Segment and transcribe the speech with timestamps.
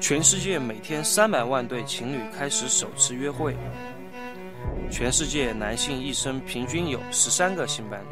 [0.00, 3.54] 全世界每天三百万对情侣开始首次约会。
[4.90, 8.06] 全世界男性一生平均有十三个性伴侣。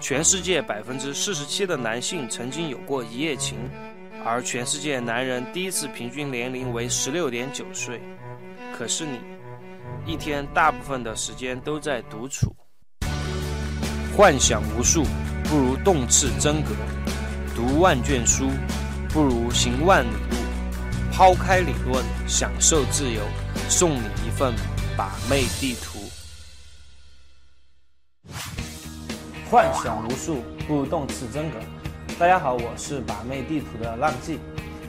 [0.00, 3.56] 全世界百分之四十七的男性曾经有过一夜情，
[4.24, 8.00] 而全世界男人第一次平均年龄为十六点九岁。
[8.76, 9.20] 可是你，
[10.04, 12.54] 一天大部分的时间都在独处，
[14.14, 15.04] 幻想无数，
[15.44, 16.72] 不如动次真格；
[17.54, 18.50] 读万卷书，
[19.08, 20.36] 不如行万里路。
[21.12, 23.22] 抛开理论，享受自由，
[23.68, 24.54] 送你一份
[24.96, 25.98] 把妹地图。
[29.50, 31.58] 幻想无数，不如动次真格。
[32.18, 34.38] 大家好，我是把妹地图的浪迹。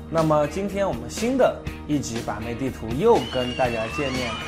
[0.09, 4.39] 那么今天我们新的一集把妹地图又跟大家见面了。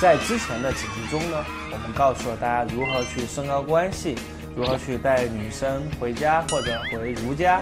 [0.00, 4.16] 在之前的几集中呢，我们告诉了大家如何去升高关系，
[4.56, 7.60] 如何去带女生回家或者回如家。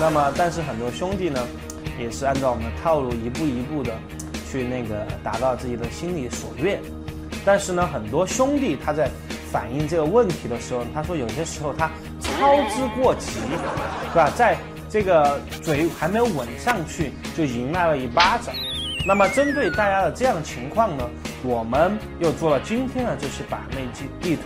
[0.00, 1.40] 那么，但是很多兄弟呢，
[1.98, 3.92] 也是按照我们的套路一步一步的
[4.50, 6.80] 去那个达到自己的心里所愿。
[7.44, 9.08] 但是呢，很多兄弟他在
[9.52, 13.38] 反映这个问题的时候，他说有些时候他操之过急，
[14.12, 14.30] 对吧？
[14.36, 14.56] 在
[14.90, 18.54] 这个嘴还没有吻上去，就迎来了一巴掌。
[19.06, 21.08] 那么针对大家的这样的情况呢，
[21.44, 24.42] 我们又做了今天呢，就是把妹地地图，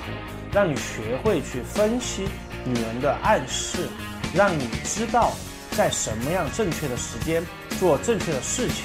[0.52, 2.28] 让你学会去分析
[2.64, 3.88] 女人的暗示，
[4.34, 5.32] 让你知道
[5.70, 7.42] 在什么样正确的时间
[7.78, 8.84] 做正确的事情。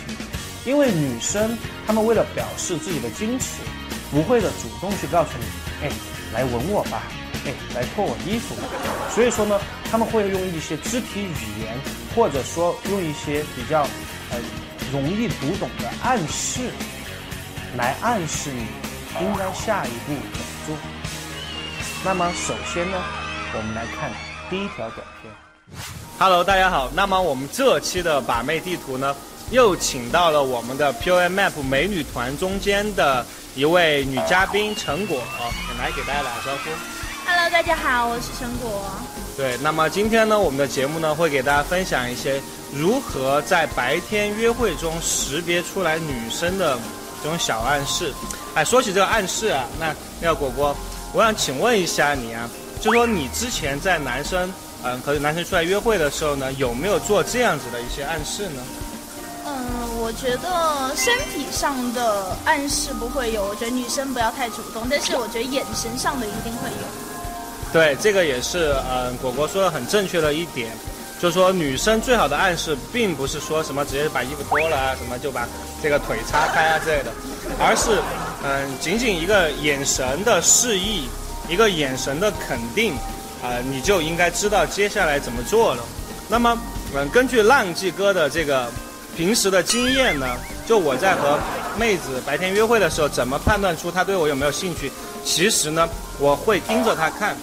[0.65, 3.61] 因为女生她们为了表示自己的矜持，
[4.11, 5.91] 不会的主动去告诉你，哎，
[6.33, 7.03] 来吻我吧，
[7.45, 8.55] 哎，来脱我衣服。
[9.13, 9.59] 所以说呢，
[9.91, 11.77] 他们会用一些肢体语言，
[12.15, 13.83] 或者说用一些比较
[14.31, 14.39] 呃
[14.91, 16.61] 容易读懂的暗示，
[17.77, 20.94] 来暗示你应该下一步怎么做。
[22.05, 22.97] 那么首先呢，
[23.57, 24.11] 我们来看
[24.47, 25.33] 第一条短片。
[26.19, 26.87] Hello，大家好。
[26.93, 29.15] 那么我们这期的把妹地图呢，
[29.49, 36.69] 又请到了我们的 POM Map 美女团中间的一位女嘉宾陈果，哦，来给大家打个招呼。
[37.25, 38.83] Hello，大家好，我是陈果。
[39.35, 42.39] 对，那么今天呢，我们的节目呢会给大家分享一些
[42.71, 46.77] 如何在白天约会中识别出来女生的
[47.23, 48.13] 这种小暗示。
[48.53, 50.77] 哎，说起这个暗示啊，那那个果果，
[51.15, 52.49] 我想请问一下你啊，
[52.81, 54.51] 就说你之前在男生
[54.83, 58.61] 嗯和男生出来约会的时候呢，有没有做这样子的一些暗示呢？
[59.47, 59.55] 嗯，
[60.01, 67.71] 我觉得身体上的暗示不会有，我觉得女生不要太主动，但是我觉得眼神上的一定会有。
[67.71, 70.69] 对，这个也是，嗯，果果说的很正确的一点，
[71.19, 75.47] 就是说女生最好的暗示，并不是说什么直接把衣服脱了啊，什么就把
[75.81, 77.11] 这个腿叉开啊之类的，
[77.59, 77.99] 而是，
[78.43, 81.07] 嗯，仅仅一个眼神的示意，
[81.47, 82.93] 一个眼神的肯定，
[83.41, 85.83] 啊、你就应该知道接下来怎么做了。
[86.27, 86.57] 那么，
[86.93, 88.69] 嗯，根据浪迹哥的这个
[89.15, 90.37] 平时的经验呢，
[90.67, 91.39] 就我在和
[91.77, 94.91] 妹子白天约会的时候，怎么判断出她对我有没有兴趣？
[95.23, 95.87] 其实呢，
[96.19, 97.35] 我会盯着她看。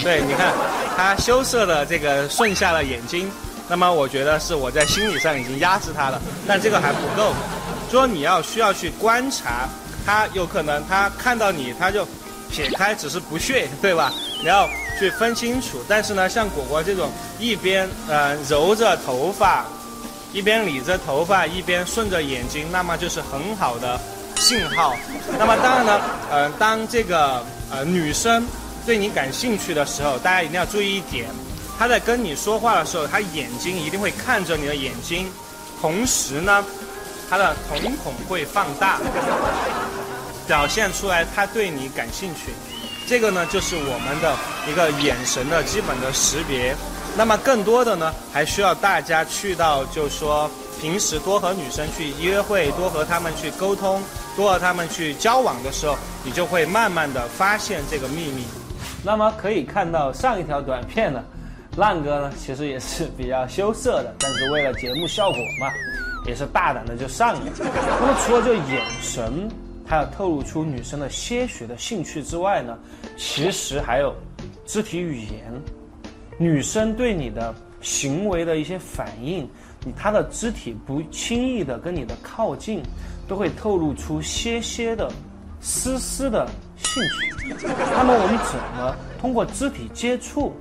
[0.04, 0.52] 对，你看，
[0.96, 3.30] 他羞涩的这个顺下了眼睛，
[3.68, 7.32] 那么我觉得是我在心理上已经压制他了，但这个还不够，
[7.90, 9.68] 说你要需要去观察，
[10.06, 12.06] 他有可能他看到你，他就
[12.50, 14.12] 撇开，只是不屑，对吧？
[14.40, 14.68] 你要
[14.98, 15.84] 去分清楚。
[15.88, 19.64] 但是呢，像果果这种一边呃揉着头发，
[20.32, 24.00] 一边理着头发，一边顺着眼睛，那么就是很好的
[24.36, 24.96] 信号。
[25.38, 26.00] 那么当然呢，
[26.30, 28.44] 呃，当这个呃女生
[28.90, 31.26] 对你感兴趣的时候，大家一定要注意一点，
[31.78, 35.30] 他在跟你说话的时候，他眼睛一定会看着你的眼睛，
[35.80, 36.64] 同时呢，
[37.30, 38.98] 他的瞳孔会放大，
[40.48, 42.50] 表现出来他对你感兴趣。
[43.06, 44.36] 这个呢，就是我们的
[44.68, 46.74] 一个眼神的基本的识别。
[47.16, 50.50] 那么更多的呢，还需要大家去到，就是说
[50.80, 54.02] 平时多和女生去约会，多和她们去沟通，
[54.34, 58.44] 多和她们去交往的时候，你就会慢慢的发现这个秘密。
[59.02, 61.24] 那么可以看到上一条短片呢，
[61.76, 65.70] 浪哥呢其实也是比较羞涩的，但是为了节目效果嘛，
[66.26, 67.40] 也是大胆的就上了。
[67.58, 69.48] 那么除了这眼神，
[69.86, 72.78] 还要透露出女生的些许的兴趣之外呢，
[73.16, 74.14] 其实还有
[74.66, 75.52] 肢体语言，
[76.36, 79.48] 女生对你的行为的一些反应，
[79.82, 82.82] 你她的肢体不轻易的跟你的靠近，
[83.26, 85.10] 都会透露出些些的
[85.60, 87.34] 丝丝的兴趣。
[87.92, 90.54] 那么我们怎么通过肢体接触，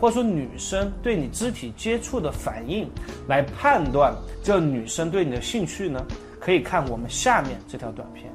[0.00, 2.90] 或者说女生对你肢体接触的反应，
[3.28, 6.04] 来判断这女生对你的兴趣呢？
[6.40, 8.30] 可以看我们下面这条短片。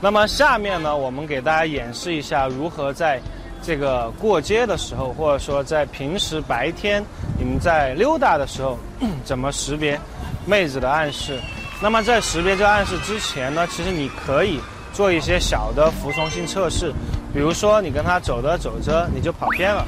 [0.00, 3.20] 那么下面呢，我们给大家演示一下如何在
[3.60, 7.04] 这个过街的时候，或者说在平时白天
[7.36, 8.78] 你们在溜达的时候，
[9.24, 9.98] 怎么识别
[10.46, 11.40] 妹子的暗示？
[11.82, 14.60] 那么在识别这暗示之前呢，其实你可以
[14.92, 16.92] 做一些小的服从性测试，
[17.32, 19.86] 比如说你跟他走着走着你就跑偏了，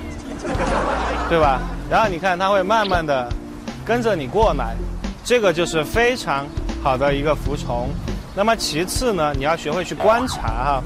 [1.28, 1.60] 对吧？
[1.90, 3.28] 然后你看他会慢慢的
[3.84, 4.76] 跟着你过来，
[5.24, 6.46] 这个就是非常
[6.82, 7.88] 好的一个服从。
[8.34, 10.82] 那么其次呢，你要学会去观察哈，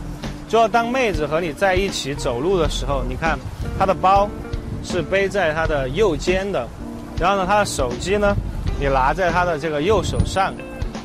[0.49, 3.39] 就当妹子和你在一起走路的时候，你看
[3.79, 4.29] 她的包
[4.83, 6.67] 是背在她的右肩的，
[7.19, 8.35] 然后呢，她的手机呢，
[8.81, 10.55] 你拿在她的这个右手上。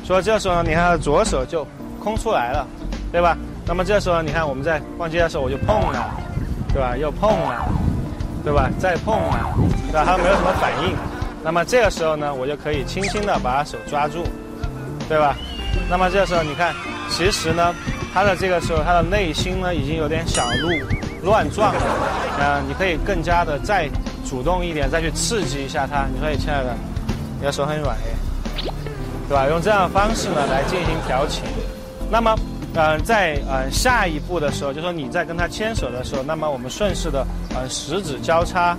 [0.02, 1.66] 所以这时候呢，你看她的左手就
[2.02, 2.66] 空出来了，
[3.12, 3.36] 对吧？
[3.66, 6.10] 那么这时候你看我们在逛街的时候，我就碰了，
[6.72, 6.96] 对吧？
[6.96, 7.68] 又碰了，
[8.44, 8.70] 对吧？
[8.78, 9.54] 再碰了，
[9.90, 10.04] 对吧？
[10.04, 10.96] 他没有什么反应。
[11.42, 14.24] 那么这个时候呢，我就可以轻轻的把他手抓住，
[15.08, 15.36] 对吧？
[15.88, 16.74] 那么这个时候你看，
[17.08, 17.74] 其实呢，
[18.12, 20.68] 他的这个时候他的内心呢已经有点小鹿
[21.22, 21.82] 乱撞了。
[22.40, 23.88] 嗯，你可以更加的再
[24.28, 26.06] 主动一点，再去刺激一下他。
[26.12, 26.74] 你说，亲爱的，
[27.38, 28.70] 你的手很软诶。
[29.28, 29.46] 对吧？
[29.48, 31.44] 用这样的方式呢来进行调情。
[32.10, 32.34] 那么，
[32.74, 38.76] 嗯，在呃下一步的时候，就说你在跟他牵手的时候，那么我们顺势的呃十指交叉，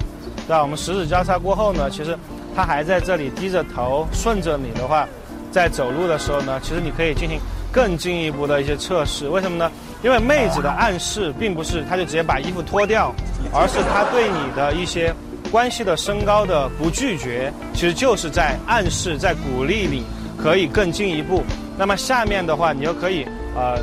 [0.47, 0.61] 对吧？
[0.61, 2.17] 我们十指交叉过后呢，其实
[2.55, 5.07] 他还在这里低着头顺着你的话，
[5.51, 7.37] 在走路的时候呢，其实你可以进行
[7.71, 9.27] 更进一步的一些测试。
[9.27, 9.69] 为什么呢？
[10.03, 13.13] 因为妹子的暗示并不是她就直接把衣服脱掉，
[13.53, 15.13] 而是她对你的一些
[15.51, 20.03] 关系的升高的不拒绝，其实就是在暗示，在鼓励你。
[20.41, 21.43] 可以更进一步，
[21.77, 23.77] 那么下面的话，你就可以呃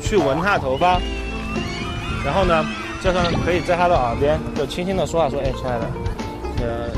[0.00, 1.00] 去闻他的头发，
[2.24, 2.64] 然后呢，
[3.02, 5.86] 这时候可以在他的耳边就轻轻的说话，说：“哎，亲爱的，
[6.60, 6.90] 呃，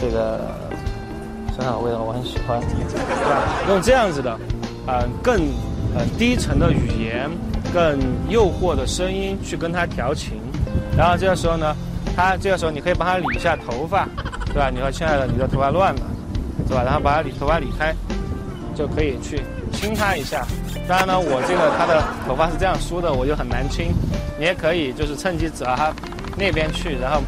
[0.00, 0.40] 这个
[1.54, 4.38] 身上味道我很喜欢，对吧？”用这样子的，
[4.86, 5.36] 呃，更
[5.94, 7.30] 呃低沉的语言，
[7.72, 7.98] 更
[8.28, 10.40] 诱惑的声音去跟他调情，
[10.96, 11.74] 然后这个时候呢，
[12.16, 14.08] 他这个时候你可以帮他理一下头发，
[14.46, 14.70] 对吧？
[14.70, 16.02] 你说：“亲爱的，你的头发乱了，
[16.66, 17.94] 是吧？”然后把他理头发理开。
[18.76, 19.40] 就可以去
[19.74, 20.46] 亲他一下，
[20.88, 23.92] 当然呢，我这个他的头发是这样梳的，我就很难亲。
[24.38, 25.92] 你也可以就是趁机指到他
[26.36, 27.20] 那边去，然后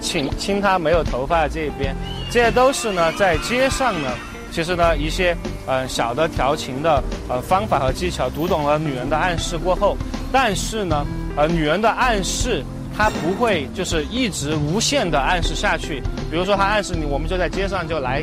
[0.00, 1.94] 亲亲他没有头发的这一边。
[2.30, 4.08] 这些都是呢在街上呢，
[4.50, 8.28] 其实呢一些呃小的调情的呃方法和技巧。
[8.30, 9.96] 读懂了女人的暗示过后，
[10.32, 11.06] 但是呢
[11.36, 12.62] 呃女人的暗示
[12.96, 16.02] 她不会就是一直无限的暗示下去。
[16.30, 18.22] 比如说她暗示你，我们就在街上就来。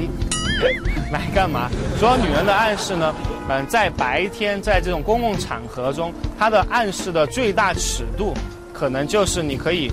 [1.09, 1.69] 来干嘛？
[1.97, 3.15] 主要女人的暗示呢？
[3.51, 8.31] 嗯，在白天，在这种公共场合中，她的暗示的最大尺度，
[8.71, 9.91] 可能就是你可以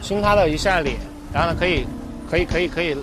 [0.00, 0.96] 亲她的一下脸，
[1.30, 1.86] 然后呢，可以，
[2.30, 2.96] 可以，可以，可以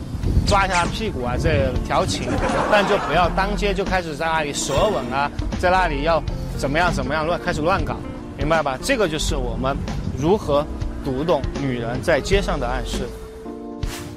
[0.48, 2.28] 抓一下屁股啊，这调情，
[2.72, 5.30] 但就不要当街就开始在那里舌吻啊，
[5.60, 6.20] 在那里要
[6.58, 7.96] 怎么样怎么样乱开始乱搞，
[8.36, 8.76] 明白吧？
[8.82, 9.78] 这个就是我们
[10.18, 10.66] 如何
[11.06, 13.08] 读懂女人在街上的暗示。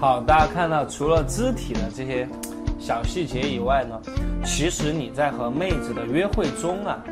[0.01, 2.27] 好，大家看到除了肢体的这些。
[2.87, 4.01] 小细节以外呢，
[4.45, 7.03] 其实你在和妹子的约会中啊，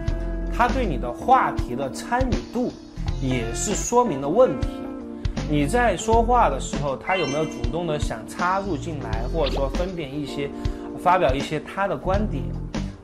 [0.56, 2.72] 她对你的话题的参与度
[3.20, 4.68] 也是说明了问题。
[5.50, 10.48] 你在说话的时候，她有没有主动的想插入进来，或者说分辨一些，
[11.02, 12.44] 发表一些她的观点？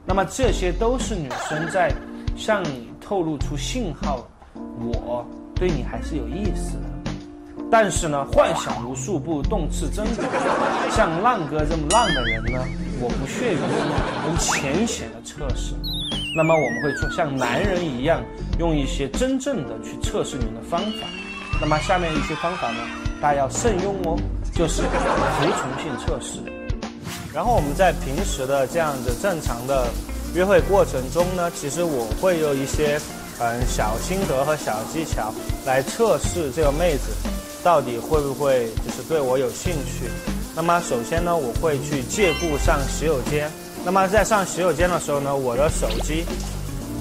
[0.06, 1.92] 那么这些都是女生在
[2.36, 4.24] 向你透露出信号，
[4.78, 5.26] 我
[5.56, 6.99] 对你还是有意思的。
[7.70, 10.24] 但是呢，幻想无数步动次真格，
[10.90, 12.58] 像浪哥这么浪的人呢，
[13.00, 13.58] 我不屑于
[14.26, 15.74] 用浅显的测试。
[16.36, 18.22] 那么我们会说，像男人一样，
[18.58, 21.06] 用一些真正的去测试你的方法。
[21.60, 22.78] 那么下面一些方法呢，
[23.20, 24.18] 大家要慎用哦，
[24.52, 24.88] 就是服
[25.40, 26.40] 从性测试。
[27.32, 29.86] 然后我们在平时的这样子正常的
[30.34, 33.00] 约会过程中呢，其实我会有一些
[33.38, 35.32] 嗯小心得和小技巧
[35.64, 37.12] 来测试这个妹子。
[37.62, 40.10] 到底会不会就是对我有兴趣？
[40.56, 43.50] 那么首先呢，我会去借故上洗手间。
[43.84, 46.24] 那么在上洗手间的时候呢，我的手机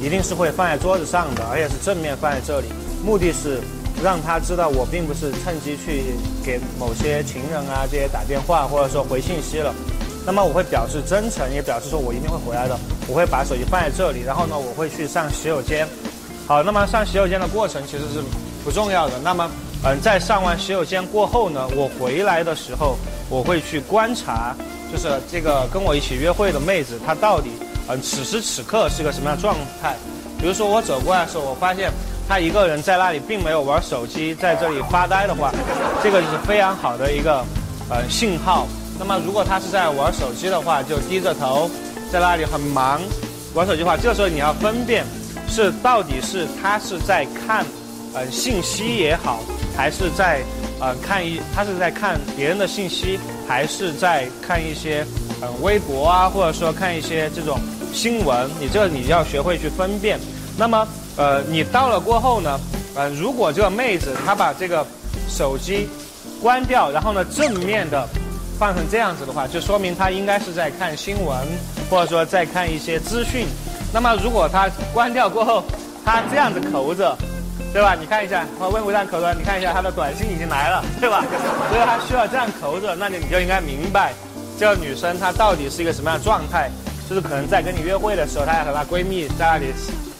[0.01, 2.67] 一定是会放在桌子上的，而且是正面放在这里，
[3.03, 3.59] 目的是
[4.03, 6.13] 让他知道我并不是趁机去
[6.43, 9.73] 给某些情人啊这些打电话或者说回信息了。
[10.25, 12.77] 那么我会表示真诚，也表示说我一定会回来的。
[13.07, 15.87] 我会把手机放在这里，然后呢，我会去上洗手间。
[16.45, 18.21] 好，那么上洗手间的过程其实是
[18.63, 19.17] 不重要的。
[19.23, 19.49] 那么。
[19.81, 22.97] 嗯，在上完洗手间过后呢，我回来的时候，
[23.29, 24.53] 我会去观察，
[24.91, 27.51] 就是这个跟我一起约会的妹子，她到底
[27.87, 29.95] 嗯此时此刻是个什么样的状态。
[30.37, 31.89] 比如说我走过来的时候，我发现
[32.27, 35.49] 她一个人在那里，并没有玩手机，在这里发呆的话，
[36.03, 37.41] 这个就是非常好的一个
[37.89, 38.67] 呃信号。
[38.99, 41.71] 那么如果她是在玩手机的话，就低着头
[42.11, 42.99] 在那里很忙
[43.53, 45.05] 玩手机的话，这个时候你要分辨
[45.47, 47.65] 是到底是她是在看。
[48.13, 49.39] 呃信息也好，
[49.75, 50.41] 还是在
[50.79, 55.05] 呃看一他是在看别人的信息，还是在看一些
[55.41, 57.59] 呃微博啊，或者说看一些这种
[57.93, 60.19] 新闻，你这你要学会去分辨。
[60.57, 62.59] 那么呃你到了过后呢，
[62.95, 64.85] 呃如果这个妹子她把这个
[65.27, 65.87] 手机
[66.41, 68.07] 关掉，然后呢正面的
[68.57, 71.37] 放成这样子的话，就说明她应该是在看新闻，
[71.89, 73.45] 或者说在看一些资讯。
[73.93, 75.63] 那么如果她关掉过后，
[76.03, 77.17] 她这样子扣着，
[77.71, 77.95] 对吧？
[77.99, 81.23] 你看一下，我微博上扣着，你看一下她的短信已经来了， 对吧？
[81.69, 84.13] 所以她需要这样口着，那你你就应该明白，
[84.59, 86.69] 这个女生她到底是一个什么样的状态，
[87.07, 89.67] 就是可能在跟你约会的时候，她要和她闺蜜在那里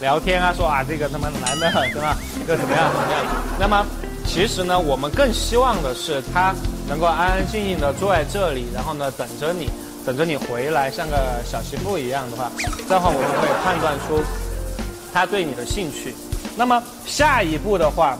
[0.00, 2.16] 聊天啊，说啊这个他妈男的对吧，
[2.48, 3.24] 又怎么样怎么样？
[3.58, 3.84] 那么
[4.26, 6.54] 其实呢，我们更希望的是她
[6.88, 9.68] 能够安安静静的坐在这里，然后呢等着你。
[10.02, 11.14] 等着你回来，像个
[11.44, 12.50] 小媳妇一样的话，
[12.88, 14.24] 这样话我们会判断出
[15.12, 16.14] 她对你的兴趣。
[16.60, 18.18] 那么下一步的话，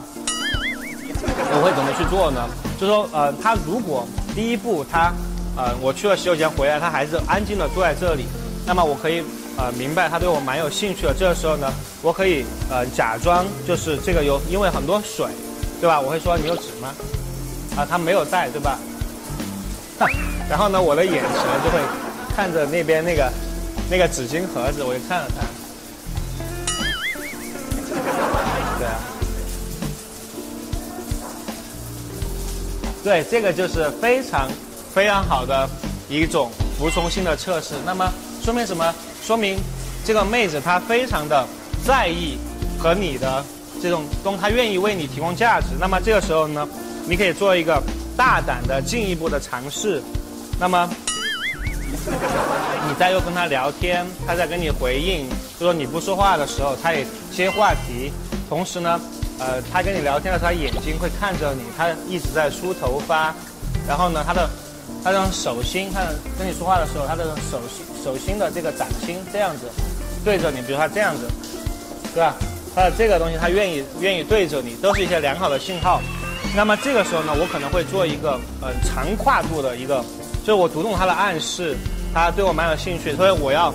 [1.53, 2.49] 我会怎么去做呢？
[2.79, 5.13] 就说呃，他如果第一步他
[5.55, 8.25] 呃我去了洗手间回来，他还是安静的坐在这里，
[8.65, 9.21] 那么我可以
[9.59, 11.13] 呃明白他对我蛮有兴趣的。
[11.13, 11.71] 这个时候呢，
[12.01, 15.27] 我可以呃假装就是这个有因为很多水，
[15.79, 16.01] 对吧？
[16.01, 16.91] 我会说你有纸吗？
[17.77, 18.79] 啊，他没有带，对吧？
[20.49, 21.77] 然后呢，我的眼神就会
[22.35, 23.31] 看着那边那个
[23.87, 25.45] 那个纸巾盒子，我就看着他。
[33.03, 34.49] 对，这个就是非常
[34.93, 35.67] 非常好的
[36.09, 37.73] 一种服从性的测试。
[37.85, 38.11] 那么
[38.43, 38.93] 说明什么？
[39.25, 39.57] 说明
[40.03, 41.47] 这个妹子她非常的
[41.85, 42.37] 在意
[42.79, 43.43] 和你的
[43.81, 45.67] 这种东，她愿意为你提供价值。
[45.79, 46.67] 那么这个时候呢，
[47.07, 47.81] 你可以做一个
[48.17, 50.01] 大胆的进一步的尝试。
[50.59, 50.89] 那么
[52.87, 55.27] 你再又跟她聊天，她在跟你回应，
[55.59, 58.11] 就说你不说话的时候，她也接话题。
[58.49, 58.99] 同时呢，
[59.41, 63.33] 呃，他跟你聊天的时候，他眼睛会看着你，他一直在梳头发。
[63.87, 64.47] 然后呢，他的
[65.03, 66.01] 他这种手心，他
[66.37, 69.65] 跟你说话的时候，他的手心手心的这个掌心这样子
[70.23, 71.27] 对着你，比如他这样子，
[72.13, 72.35] 对吧？
[72.75, 75.99] 他的这个东西，他愿意愿意对着你，都是一些良好的信号。
[76.55, 80.05] 那么这个时候呢，我可能会做一个呃长跨度的一个。
[80.41, 81.75] 就是我读懂他的暗示，
[82.13, 83.73] 他对我蛮有兴趣，所以我要，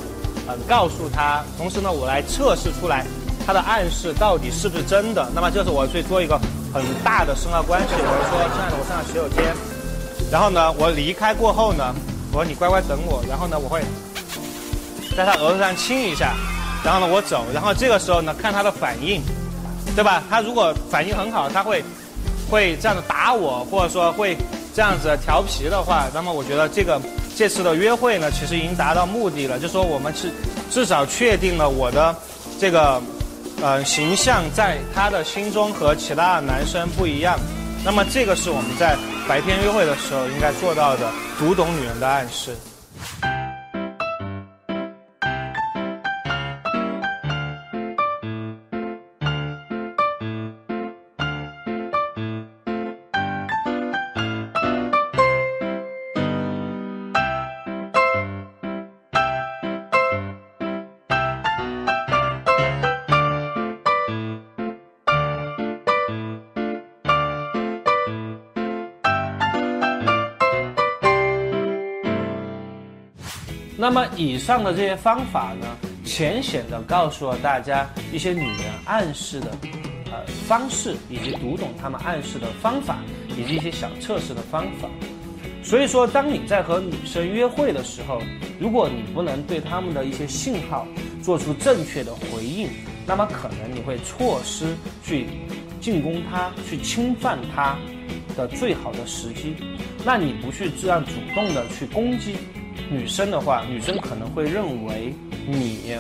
[0.49, 1.45] 呃，告诉他。
[1.57, 3.07] 同时呢，我来测试出来
[3.47, 5.31] 他的暗示到底是不是真的。
[5.35, 6.37] 那么就是我去做一个
[6.75, 7.89] 很大的深化关系。
[7.97, 9.55] 我说，亲爱的，我上洗手间。
[10.31, 11.95] 然后呢，我离开过后呢，
[12.33, 13.23] 我说你乖乖等我。
[13.29, 13.81] 然后呢，我会
[15.17, 16.35] 在他额头上亲一下。
[16.85, 17.45] 然后呢，我走。
[17.55, 19.23] 然后这个时候呢，看他的反应，
[19.95, 20.23] 对吧？
[20.29, 21.85] 他如果反应很好，他会
[22.51, 24.37] 会这样子打我，或者说会。
[24.77, 27.01] 这样子调皮的话，那么我觉得这个
[27.35, 29.59] 这次的约会呢，其实已经达到目的了。
[29.59, 30.31] 就说我们是
[30.71, 32.15] 至少确定了我的
[32.61, 33.01] 这个
[33.63, 37.39] 呃形象在他的心中和其他的男生不一样。
[37.85, 38.97] 那么这个是我们在
[39.29, 42.55] 白天约会的时候应该做到的，读懂女人的暗示。
[73.79, 75.67] 那么以上的这些方法呢，
[76.05, 79.51] 浅显的告诉了大家一些女人暗示的，
[80.07, 82.99] 呃方式，以及读懂她们暗示的方法，
[83.37, 84.89] 以及一些小测试的方法。
[85.63, 88.23] 所以说，当你在和女生约会的时候，
[88.59, 90.87] 如果你不能对她们的一些信号
[91.23, 92.71] 做出正确的回应，
[93.07, 95.27] 那么可能你会错失去
[95.83, 97.77] 进攻她、去侵犯她
[98.37, 99.55] 的最好的时机。
[100.03, 102.37] 那你不去这样主动的去攻击。
[102.91, 105.15] 女生的话，女生可能会认为
[105.47, 105.97] 你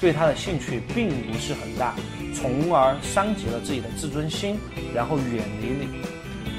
[0.00, 1.94] 对她的兴趣并不是很大，
[2.34, 4.58] 从而伤及了自己的自尊心，
[4.94, 5.88] 然后远离你。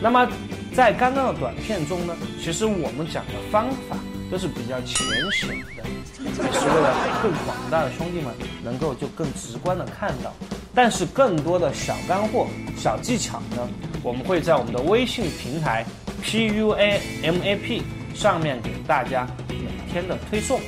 [0.01, 0.27] 那么，
[0.75, 3.98] 在刚刚的短片中呢，其实我们讲的方法
[4.29, 5.84] 都是比较浅显的，
[6.24, 10.34] 也是为了更广大的兄弟们能够就更直观的看到。
[10.75, 13.70] 但是更多的小干货、小技巧呢，
[14.01, 15.86] 我们会在我们的微信平台
[16.22, 19.63] P U A M A P 上面给大家每。
[19.93, 20.60] 天的推送，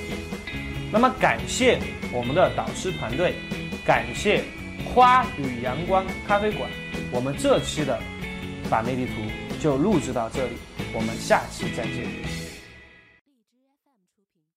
[0.91, 1.79] 那么感谢
[2.13, 3.33] 我们的导师团队，
[3.83, 4.43] 感谢
[4.93, 6.69] 花与阳光咖啡馆，
[7.09, 7.99] 我们这期的
[8.69, 9.13] 把妹地图
[9.59, 10.51] 就录制到这里，
[10.93, 12.44] 我们下期再见。